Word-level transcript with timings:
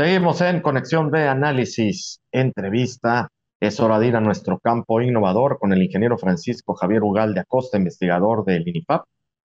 Seguimos 0.00 0.40
en 0.40 0.62
Conexión 0.62 1.10
de 1.10 1.28
Análisis, 1.28 2.20
entrevista. 2.32 3.28
Es 3.60 3.80
hora 3.80 3.98
de 3.98 4.06
ir 4.06 4.16
a 4.16 4.22
nuestro 4.22 4.58
campo 4.58 5.02
innovador 5.02 5.58
con 5.58 5.74
el 5.74 5.82
ingeniero 5.82 6.16
Francisco 6.16 6.72
Javier 6.72 7.02
Ugal 7.02 7.34
de 7.34 7.40
Acosta, 7.40 7.76
investigador 7.76 8.46
del 8.46 8.66
INIFAP, 8.66 9.04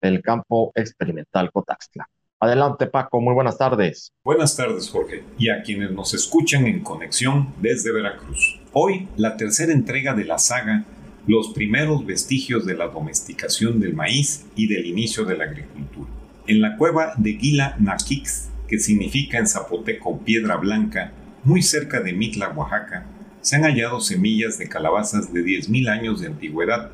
del 0.00 0.22
campo 0.22 0.70
experimental 0.76 1.50
Cotaxtla. 1.50 2.08
Adelante, 2.38 2.86
Paco, 2.86 3.20
muy 3.20 3.34
buenas 3.34 3.58
tardes. 3.58 4.12
Buenas 4.22 4.56
tardes, 4.56 4.88
Jorge, 4.88 5.24
y 5.36 5.48
a 5.48 5.64
quienes 5.64 5.90
nos 5.90 6.14
escuchan 6.14 6.68
en 6.68 6.84
conexión 6.84 7.52
desde 7.60 7.90
Veracruz. 7.90 8.60
Hoy, 8.72 9.08
la 9.16 9.36
tercera 9.36 9.72
entrega 9.72 10.14
de 10.14 10.26
la 10.26 10.38
saga 10.38 10.84
Los 11.26 11.54
primeros 11.54 12.06
vestigios 12.06 12.64
de 12.64 12.76
la 12.76 12.86
domesticación 12.86 13.80
del 13.80 13.94
maíz 13.94 14.46
y 14.54 14.68
del 14.68 14.86
inicio 14.86 15.24
de 15.24 15.38
la 15.38 15.42
agricultura. 15.46 16.08
En 16.46 16.60
la 16.60 16.76
cueva 16.76 17.14
de 17.16 17.32
Guila 17.32 17.74
Naquix, 17.80 18.50
que 18.68 18.78
significa 18.78 19.38
en 19.38 19.46
zapoteco 19.46 20.18
piedra 20.20 20.56
blanca, 20.56 21.12
muy 21.44 21.62
cerca 21.62 22.00
de 22.00 22.12
Mitla, 22.12 22.50
Oaxaca, 22.50 23.06
se 23.40 23.56
han 23.56 23.62
hallado 23.62 24.00
semillas 24.00 24.58
de 24.58 24.68
calabazas 24.68 25.32
de 25.32 25.42
10.000 25.42 25.88
años 25.88 26.20
de 26.20 26.26
antigüedad 26.26 26.90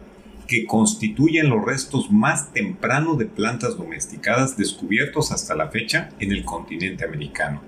que 0.46 0.66
constituyen 0.66 1.48
los 1.48 1.64
restos 1.64 2.10
más 2.10 2.52
tempranos 2.52 3.16
de 3.16 3.24
plantas 3.24 3.76
domesticadas 3.78 4.56
descubiertos 4.56 5.32
hasta 5.32 5.54
la 5.54 5.68
fecha 5.68 6.10
en 6.18 6.30
el 6.30 6.44
continente 6.44 7.06
americano. 7.06 7.62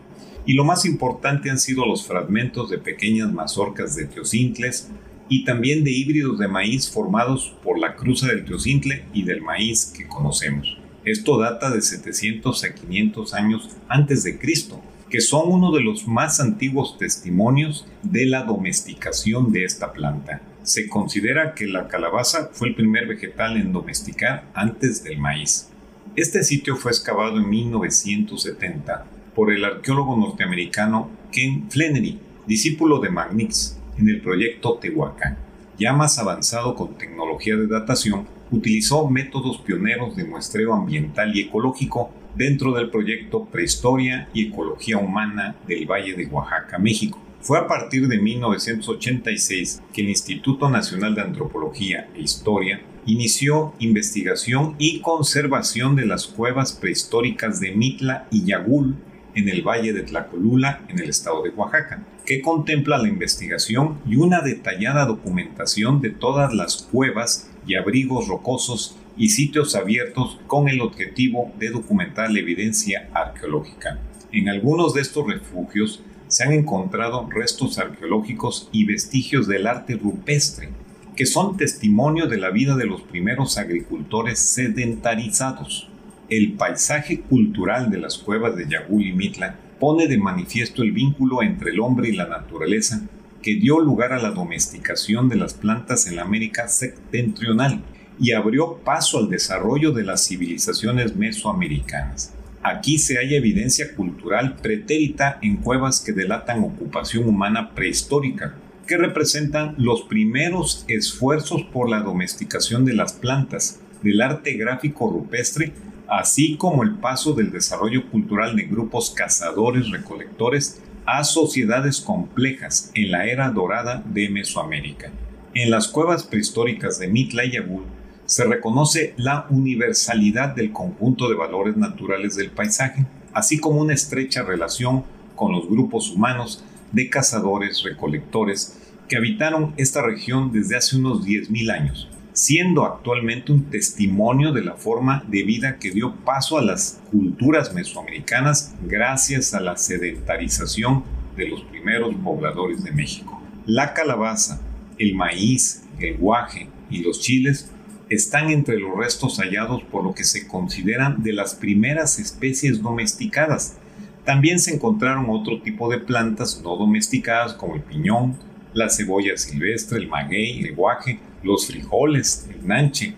Y 0.45 0.53
lo 0.53 0.65
más 0.65 0.85
importante 0.85 1.51
han 1.51 1.59
sido 1.59 1.87
los 1.87 2.07
fragmentos 2.07 2.69
de 2.69 2.77
pequeñas 2.77 3.33
mazorcas 3.33 3.97
de 3.97 4.05
teocintles 4.05 4.91
y 5.31 5.45
también 5.45 5.85
de 5.85 5.93
híbridos 5.93 6.39
de 6.39 6.49
maíz 6.49 6.91
formados 6.91 7.57
por 7.63 7.79
la 7.79 7.97
cruza 7.97 8.27
del 8.27 8.45
teocintle 8.45 9.07
y 9.15 9.23
del 9.23 9.41
maíz 9.41 9.87
que 9.97 10.07
conocemos. 10.07 10.77
Esto 11.05 11.39
data 11.39 11.71
de 11.71 11.83
700 11.83 12.65
a 12.65 12.75
500 12.75 13.35
años 13.35 13.69
antes 13.89 14.23
de 14.23 14.39
Cristo, 14.39 14.81
que 15.11 15.21
son 15.21 15.53
uno 15.53 15.71
de 15.71 15.83
los 15.83 16.09
más 16.09 16.41
antiguos 16.41 16.97
testimonios 16.97 17.87
de 18.03 18.25
la 18.25 18.45
domesticación 18.45 19.53
de 19.53 19.65
esta 19.65 19.93
planta. 19.93 20.41
Se 20.63 20.89
considera 20.89 21.55
que 21.55 21.67
la 21.67 21.89
calabaza 21.89 22.49
fue 22.53 22.69
el 22.69 22.75
primer 22.75 23.07
vegetal 23.07 23.59
en 23.59 23.73
domesticar 23.73 24.45
antes 24.55 25.05
del 25.05 25.19
maíz. 25.19 25.69
Este 26.17 26.43
sitio 26.43 26.77
fue 26.77 26.93
excavado 26.93 27.37
en 27.37 27.51
1970 27.51 29.05
por 29.35 29.53
el 29.53 29.65
arqueólogo 29.65 30.17
norteamericano 30.17 31.11
Ken 31.31 31.71
Flannery, 31.71 32.19
discípulo 32.47 32.99
de 33.01 33.11
Magnix, 33.11 33.79
en 33.99 34.09
el 34.09 34.23
proyecto 34.23 34.79
Tehuacán. 34.81 35.37
Ya 35.79 35.93
más 35.93 36.19
avanzado 36.19 36.75
con 36.75 36.97
tecnología 36.97 37.57
de 37.57 37.67
datación, 37.67 38.27
utilizó 38.55 39.09
métodos 39.09 39.59
pioneros 39.59 40.17
de 40.17 40.25
muestreo 40.25 40.73
ambiental 40.73 41.35
y 41.35 41.41
ecológico 41.41 42.13
dentro 42.35 42.73
del 42.73 42.91
proyecto 42.91 43.45
Prehistoria 43.45 44.29
y 44.33 44.49
Ecología 44.49 44.99
Humana 44.99 45.57
del 45.67 45.87
Valle 45.87 46.15
de 46.15 46.27
Oaxaca, 46.27 46.79
México. 46.79 47.21
Fue 47.41 47.59
a 47.59 47.67
partir 47.67 48.09
de 48.09 48.19
1986 48.19 49.83
que 49.93 50.01
el 50.01 50.09
Instituto 50.09 50.71
Nacional 50.71 51.15
de 51.15 51.23
Antropología 51.23 52.09
e 52.15 52.23
Historia 52.23 52.81
inició 53.07 53.75
investigación 53.81 54.77
y 54.79 55.01
conservación 55.01 55.95
de 55.95 56.07
las 56.07 56.27
cuevas 56.27 56.73
prehistóricas 56.73 57.61
de 57.61 57.73
Mitla 57.73 58.27
y 58.31 58.47
Yagul 58.47 58.97
en 59.35 59.49
el 59.49 59.63
Valle 59.63 59.93
de 59.93 60.03
Tlacolula, 60.03 60.81
en 60.89 61.01
el 61.01 61.11
estado 61.11 61.43
de 61.43 61.51
Oaxaca, 61.51 62.03
que 62.25 62.41
contempla 62.41 62.99
la 62.99 63.09
investigación 63.09 63.99
y 64.07 64.17
una 64.17 64.41
detallada 64.41 65.05
documentación 65.05 66.01
de 66.01 66.11
todas 66.11 66.55
las 66.55 66.89
cuevas 66.91 67.51
y 67.67 67.75
abrigos 67.75 68.29
rocosos 68.29 68.97
y 69.17 69.29
sitios 69.29 69.75
abiertos 69.75 70.39
con 70.47 70.69
el 70.69 70.81
objetivo 70.81 71.53
de 71.59 71.71
documentar 71.71 72.31
la 72.31 72.41
evidencia 72.41 73.09
arqueológica. 73.13 74.01
En 74.33 74.49
algunos 74.49 74.95
de 74.95 75.01
estos 75.01 75.27
refugios 75.27 76.03
se 76.29 76.45
han 76.45 76.53
encontrado 76.53 77.29
restos 77.31 77.79
arqueológicos 77.79 78.69
y 78.73 78.85
vestigios 78.85 79.47
del 79.47 79.67
arte 79.67 79.95
rupestre, 79.95 80.71
que 81.15 81.27
son 81.27 81.57
testimonio 81.57 82.27
de 82.27 82.39
la 82.39 82.51
vida 82.51 82.77
de 82.77 82.87
los 82.87 83.03
primeros 83.03 83.57
agricultores 83.57 84.41
sedentarizados. 84.41 85.89
El 86.29 86.55
paisaje 86.55 87.21
cultural 87.21 87.91
de 87.91 87.99
las 87.99 88.19
cuevas 88.19 88.57
de 88.57 88.69
Yagul 88.69 89.07
y 89.07 89.13
Mitla 89.13 89.59
pone 89.79 90.09
de 90.09 90.19
manifiesto 90.19 90.83
el 90.83 90.93
vínculo 90.93 91.43
entre 91.43 91.71
el 91.71 91.81
hombre 91.81 92.09
y 92.09 92.17
la 92.17 92.27
naturaleza 92.27 93.03
que 93.45 93.57
dio 93.57 93.79
lugar 93.79 94.15
a 94.15 94.23
la 94.23 94.31
domesticación 94.31 95.29
de 95.29 95.37
las 95.37 95.53
plantas 95.53 96.07
en 96.07 96.17
la 96.17 96.23
América 96.23 96.67
septentrional 96.67 97.83
y 98.19 98.33
abrió 98.33 98.79
paso 98.79 99.19
al 99.19 99.29
desarrollo 99.29 99.93
de 99.93 100.03
las 100.03 100.27
civilizaciones 100.27 101.15
mesoamericanas. 101.15 102.33
Aquí 102.63 102.97
se 102.97 103.17
halla 103.19 103.37
evidencia 103.37 103.95
cultural 103.95 104.57
pretérita 104.57 105.39
en 105.43 105.59
cuevas 105.59 106.01
que 106.01 106.15
delatan 106.15 106.65
ocupación 106.65 107.29
humana 107.29 107.75
prehistórica, 107.75 108.55
que 108.87 108.97
representan 108.97 109.75
los 109.77 110.05
primeros 110.05 110.87
esfuerzos 110.89 111.65
por 111.65 111.91
la 111.91 112.01
domesticación 112.01 112.87
de 112.87 112.95
las 112.95 113.13
plantas, 113.13 113.79
del 114.03 114.23
arte 114.23 114.55
gráfico 114.55 115.11
rupestre, 115.11 115.75
así 116.09 116.57
como 116.57 116.83
el 116.83 116.95
paso 116.95 117.35
del 117.35 117.51
desarrollo 117.51 118.11
cultural 118.11 118.57
de 118.57 118.63
grupos 118.63 119.11
cazadores-recolectores 119.15 120.81
a 121.07 121.25
sociedades 121.25 122.01
complejas 122.01 122.91
en 122.95 123.11
la 123.11 123.27
era 123.27 123.51
dorada 123.51 124.03
de 124.07 124.29
Mesoamérica. 124.29 125.11
En 125.55 125.71
las 125.71 125.89
cuevas 125.89 126.25
prehistóricas 126.25 126.99
de 126.99 127.09
Mitla 127.09 127.45
y 127.45 127.53
Yagul 127.53 127.85
se 128.27 128.45
reconoce 128.45 129.15
la 129.17 129.47
universalidad 129.51 130.55
del 130.55 130.73
conjunto 130.73 131.29
de 131.29 131.37
valores 131.37 131.77
naturales 131.77 132.37
del 132.37 132.51
paisaje, 132.51 133.07
así 133.33 133.59
como 133.59 133.81
una 133.81 133.95
estrecha 133.95 134.43
relación 134.43 135.05
con 135.37 135.53
los 135.53 135.69
grupos 135.69 136.11
humanos 136.11 136.65
de 136.93 137.11
cazadores 137.11 137.83
recolectores 137.83 138.79
que 139.09 139.17
habitaron 139.17 139.75
esta 139.77 140.03
región 140.03 140.53
desde 140.53 140.77
hace 140.77 140.97
unos 140.97 141.25
10.000 141.25 141.71
años, 141.71 142.09
siendo 142.35 142.85
actualmente 142.85 143.53
un 143.53 143.71
testimonio 143.71 144.53
de 144.53 144.65
la 144.65 144.75
forma 144.75 145.25
de 145.29 145.45
vida 145.45 145.79
que 145.79 145.93
dio 145.93 146.17
paso 146.17 146.59
a 146.59 146.63
las 146.63 147.01
culturas 147.11 147.73
mesoamericanas 147.73 148.75
gracias 148.83 149.55
a 149.55 149.61
la 149.61 149.77
sedentarización 149.77 151.05
de 151.37 151.49
los 151.49 151.63
primeros 151.63 152.13
pobladores 152.17 152.83
de 152.83 152.91
México. 152.91 153.41
La 153.67 153.95
calabaza, 153.95 154.61
el 154.99 155.15
maíz, 155.15 155.85
el 156.01 156.19
guaje 156.19 156.69
y 156.91 157.03
los 157.03 157.21
chiles 157.21 157.71
están 158.11 158.51
entre 158.51 158.81
los 158.81 158.97
restos 158.97 159.39
hallados 159.39 159.83
por 159.85 160.03
lo 160.03 160.13
que 160.13 160.25
se 160.25 160.49
consideran 160.49 161.23
de 161.23 161.33
las 161.33 161.55
primeras 161.55 162.19
especies 162.19 162.83
domesticadas. 162.83 163.79
También 164.25 164.59
se 164.59 164.75
encontraron 164.75 165.27
otro 165.29 165.63
tipo 165.63 165.89
de 165.89 165.99
plantas 165.99 166.61
no 166.65 166.77
domesticadas 166.77 167.55
como 167.55 167.77
el 167.77 167.83
piñón, 167.83 168.37
la 168.73 168.91
cebolla 168.91 169.37
silvestre, 169.37 169.99
el 169.99 170.09
maguey, 170.09 170.65
el 170.65 170.75
guaje, 170.75 171.21
los 171.45 171.67
frijoles, 171.67 172.49
el 172.51 172.67
nanche, 172.67 173.15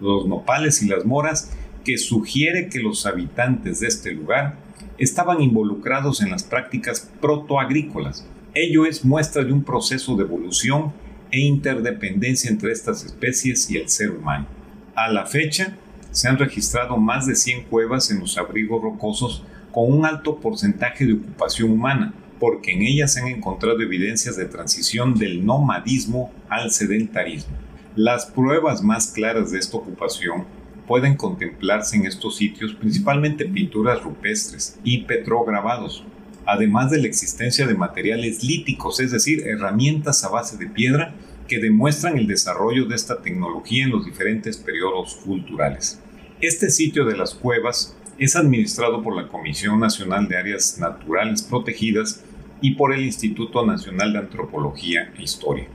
los 0.00 0.26
nopales 0.26 0.82
y 0.82 0.88
las 0.88 1.04
moras, 1.04 1.52
que 1.84 1.98
sugiere 1.98 2.68
que 2.68 2.80
los 2.80 3.06
habitantes 3.06 3.80
de 3.80 3.86
este 3.86 4.12
lugar 4.12 4.56
estaban 4.98 5.40
involucrados 5.40 6.20
en 6.20 6.30
las 6.30 6.42
prácticas 6.42 7.10
protoagrícolas. 7.20 8.26
Ello 8.54 8.86
es 8.86 9.04
muestra 9.04 9.44
de 9.44 9.52
un 9.52 9.62
proceso 9.62 10.16
de 10.16 10.24
evolución 10.24 10.92
e 11.30 11.40
interdependencia 11.40 12.50
entre 12.50 12.72
estas 12.72 13.04
especies 13.04 13.70
y 13.70 13.76
el 13.76 13.88
ser 13.88 14.10
humano. 14.10 14.46
A 14.94 15.08
la 15.10 15.26
fecha, 15.26 15.76
se 16.10 16.28
han 16.28 16.38
registrado 16.38 16.96
más 16.96 17.26
de 17.26 17.36
100 17.36 17.64
cuevas 17.64 18.10
en 18.10 18.20
los 18.20 18.38
abrigos 18.38 18.82
rocosos 18.82 19.44
con 19.70 19.92
un 19.92 20.06
alto 20.06 20.36
porcentaje 20.36 21.04
de 21.04 21.12
ocupación 21.12 21.70
humana, 21.70 22.14
porque 22.38 22.72
en 22.72 22.82
ellas 22.82 23.12
se 23.12 23.20
han 23.20 23.28
encontrado 23.28 23.80
evidencias 23.80 24.36
de 24.36 24.46
transición 24.46 25.14
del 25.14 25.44
nomadismo 25.44 26.32
al 26.48 26.70
sedentarismo. 26.70 27.56
Las 27.94 28.26
pruebas 28.26 28.82
más 28.82 29.08
claras 29.08 29.50
de 29.50 29.58
esta 29.58 29.76
ocupación 29.76 30.44
pueden 30.86 31.16
contemplarse 31.16 31.96
en 31.96 32.06
estos 32.06 32.36
sitios 32.36 32.74
principalmente 32.74 33.46
pinturas 33.46 34.02
rupestres 34.02 34.78
y 34.84 35.02
petrograbados, 35.02 36.04
además 36.44 36.90
de 36.90 36.98
la 36.98 37.08
existencia 37.08 37.66
de 37.66 37.74
materiales 37.74 38.44
líticos, 38.44 39.00
es 39.00 39.10
decir, 39.10 39.46
herramientas 39.46 40.24
a 40.24 40.28
base 40.28 40.56
de 40.56 40.68
piedra 40.68 41.14
que 41.48 41.58
demuestran 41.58 42.18
el 42.18 42.26
desarrollo 42.26 42.86
de 42.86 42.94
esta 42.94 43.22
tecnología 43.22 43.84
en 43.84 43.90
los 43.90 44.04
diferentes 44.04 44.56
periodos 44.56 45.16
culturales. 45.16 46.00
Este 46.40 46.70
sitio 46.70 47.04
de 47.04 47.16
las 47.16 47.34
cuevas 47.34 47.96
es 48.18 48.36
administrado 48.36 49.02
por 49.02 49.14
la 49.16 49.28
Comisión 49.28 49.80
Nacional 49.80 50.28
de 50.28 50.36
Áreas 50.36 50.78
Naturales 50.78 51.42
Protegidas 51.42 52.24
y 52.60 52.74
por 52.74 52.94
el 52.94 53.04
Instituto 53.04 53.64
Nacional 53.64 54.12
de 54.12 54.18
Antropología 54.20 55.12
e 55.16 55.22
Historia. 55.22 55.68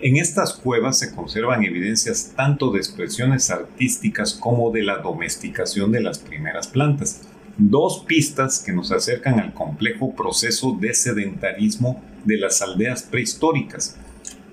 En 0.00 0.16
estas 0.16 0.52
cuevas 0.52 0.98
se 0.98 1.14
conservan 1.14 1.64
evidencias 1.64 2.34
tanto 2.36 2.70
de 2.70 2.78
expresiones 2.78 3.50
artísticas 3.50 4.34
como 4.34 4.70
de 4.70 4.82
la 4.82 4.98
domesticación 4.98 5.90
de 5.90 6.00
las 6.00 6.18
primeras 6.18 6.68
plantas, 6.68 7.22
dos 7.56 8.04
pistas 8.06 8.62
que 8.64 8.72
nos 8.72 8.92
acercan 8.92 9.40
al 9.40 9.54
complejo 9.54 10.14
proceso 10.14 10.76
de 10.78 10.92
sedentarismo 10.92 12.02
de 12.24 12.36
las 12.36 12.60
aldeas 12.60 13.04
prehistóricas. 13.04 13.96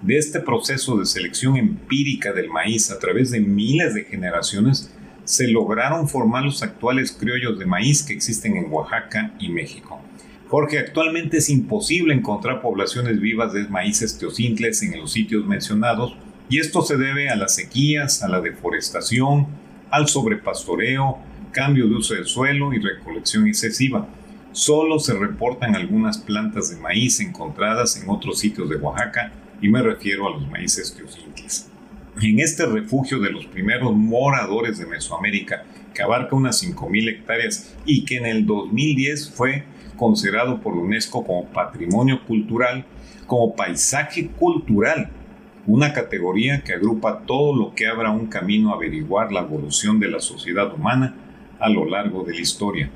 De 0.02 0.18
este 0.18 0.40
proceso 0.40 0.98
de 0.98 1.06
selección 1.06 1.58
empírica 1.58 2.32
del 2.32 2.50
maíz 2.50 2.92
a 2.92 3.00
través 3.00 3.32
de 3.32 3.42
miles 3.42 3.94
de 3.94 4.06
generaciones, 4.06 4.94
se 5.26 5.48
lograron 5.48 6.08
formar 6.08 6.44
los 6.44 6.64
actuales 6.64 7.12
criollos 7.12 7.58
de 7.60 7.66
maíz 7.66 8.04
que 8.04 8.14
existen 8.14 8.58
en 8.58 8.72
Oaxaca 8.72 9.34
y 9.40 9.50
México. 9.50 10.02
Jorge, 10.54 10.78
actualmente 10.78 11.38
es 11.38 11.50
imposible 11.50 12.14
encontrar 12.14 12.62
poblaciones 12.62 13.20
vivas 13.20 13.54
de 13.54 13.68
maíces 13.70 14.20
teocintles 14.20 14.84
en 14.84 15.00
los 15.00 15.12
sitios 15.12 15.48
mencionados 15.48 16.16
y 16.48 16.60
esto 16.60 16.84
se 16.84 16.96
debe 16.96 17.30
a 17.30 17.36
las 17.36 17.56
sequías, 17.56 18.22
a 18.22 18.28
la 18.28 18.40
deforestación, 18.40 19.48
al 19.90 20.08
sobrepastoreo, 20.08 21.18
cambio 21.52 21.88
de 21.88 21.96
uso 21.96 22.14
del 22.14 22.28
suelo 22.28 22.72
y 22.72 22.78
recolección 22.78 23.48
excesiva. 23.48 24.08
Solo 24.52 25.00
se 25.00 25.16
reportan 25.16 25.76
algunas 25.76 26.20
plantas 26.20 26.70
de 26.70 26.80
maíz 26.80 27.20
encontradas 27.20 28.00
en 28.00 28.08
otros 28.08 28.38
sitios 28.38 28.70
de 28.70 28.76
Oaxaca 28.76 29.32
y 29.60 29.70
me 29.70 29.82
refiero 29.82 30.28
a 30.28 30.38
los 30.38 30.48
maíces 30.52 30.94
teocintles. 30.96 31.72
En 32.22 32.40
este 32.40 32.68
refugio 32.68 33.18
de 33.20 33.32
los 33.32 33.48
primeros 33.48 33.96
moradores 33.96 34.78
de 34.78 34.86
Mesoamérica, 34.86 35.64
que 35.96 36.04
abarca 36.04 36.36
unas 36.36 36.64
5.000 36.64 37.10
hectáreas 37.10 37.74
y 37.88 38.06
que 38.06 38.18
en 38.18 38.28
el 38.28 38.46
2010 38.46 39.32
fue 39.32 39.73
considerado 39.96 40.60
por 40.62 40.74
UNESCO 40.74 41.24
como 41.24 41.46
patrimonio 41.46 42.24
cultural, 42.26 42.86
como 43.28 43.56
paisaje 43.56 44.28
cultural, 44.28 45.10
una 45.66 45.94
categoría 45.94 46.62
que 46.62 46.74
agrupa 46.74 47.24
todo 47.26 47.56
lo 47.56 47.74
que 47.74 47.88
abra 47.88 48.12
un 48.12 48.28
camino 48.28 48.72
a 48.72 48.76
averiguar 48.76 49.32
la 49.32 49.42
evolución 49.42 50.00
de 50.00 50.10
la 50.10 50.20
sociedad 50.20 50.74
humana 50.74 51.16
a 51.60 51.70
lo 51.70 51.86
largo 51.86 52.24
de 52.24 52.34
la 52.34 52.42
historia. 52.42 52.90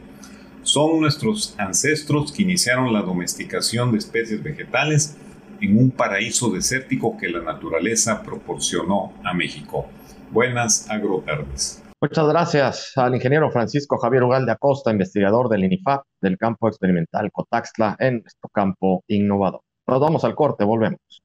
Son 0.64 1.00
nuestros 1.00 1.56
ancestros 1.58 2.34
que 2.34 2.44
iniciaron 2.44 2.92
la 2.92 3.02
domesticación 3.02 3.94
de 3.94 4.00
especies 4.00 4.44
vegetales 4.44 5.16
en 5.62 5.78
un 5.78 5.92
paraíso 5.92 6.50
desértico 6.50 7.18
que 7.18 7.30
la 7.30 7.42
naturaleza 7.42 8.22
proporcionó 8.22 9.14
a 9.24 9.34
México. 9.34 9.88
Buenas 10.32 10.90
agrotardes. 10.90 11.87
Muchas 12.00 12.28
gracias 12.28 12.92
al 12.96 13.16
ingeniero 13.16 13.50
Francisco 13.50 13.98
Javier 13.98 14.22
Ugalde 14.22 14.52
Acosta, 14.52 14.92
investigador 14.92 15.50
del 15.50 15.64
INIFAP 15.64 16.04
del 16.22 16.38
campo 16.38 16.68
experimental 16.68 17.32
Cotaxtla 17.32 17.96
en 18.00 18.22
nuestro 18.22 18.50
campo 18.50 19.04
innovador. 19.08 19.62
Nos 19.88 20.00
vamos 20.00 20.24
al 20.24 20.36
corte, 20.36 20.64
volvemos. 20.64 21.24